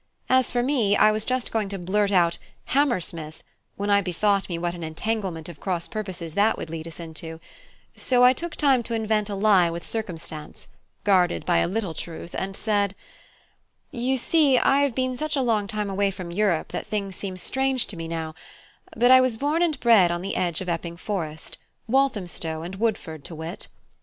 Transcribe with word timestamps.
As 0.31 0.51
for 0.51 0.63
me, 0.63 0.95
I 0.97 1.11
was 1.11 1.25
just 1.25 1.51
going 1.51 1.69
to 1.69 1.77
blurt 1.77 2.09
out 2.11 2.39
"Hammersmith," 2.73 3.43
when 3.75 3.91
I 3.91 4.01
bethought 4.01 4.49
me 4.49 4.57
what 4.57 4.73
an 4.73 4.83
entanglement 4.83 5.47
of 5.47 5.59
cross 5.59 5.87
purposes 5.87 6.33
that 6.33 6.57
would 6.57 6.71
lead 6.71 6.87
us 6.87 6.99
into; 6.99 7.39
so 7.95 8.23
I 8.23 8.33
took 8.33 8.55
time 8.55 8.81
to 8.81 8.95
invent 8.95 9.29
a 9.29 9.35
lie 9.35 9.69
with 9.69 9.85
circumstance, 9.85 10.67
guarded 11.03 11.45
by 11.45 11.57
a 11.59 11.67
little 11.67 11.93
truth, 11.93 12.33
and 12.35 12.55
said: 12.57 12.95
"You 13.91 14.17
see, 14.17 14.57
I 14.57 14.79
have 14.79 14.95
been 14.95 15.15
such 15.15 15.35
a 15.35 15.41
long 15.43 15.67
time 15.67 15.91
away 15.91 16.09
from 16.09 16.31
Europe 16.31 16.69
that 16.69 16.87
things 16.87 17.15
seem 17.15 17.37
strange 17.37 17.85
to 17.85 17.95
me 17.95 18.07
now; 18.07 18.33
but 18.97 19.11
I 19.11 19.21
was 19.21 19.37
born 19.37 19.61
and 19.61 19.79
bred 19.79 20.09
on 20.09 20.23
the 20.23 20.35
edge 20.35 20.61
of 20.61 20.67
Epping 20.67 20.97
Forest; 20.97 21.59
Walthamstow 21.87 22.63
and 22.63 22.73
Woodford, 22.77 23.23
to 23.25 23.35
wit." 23.35 23.67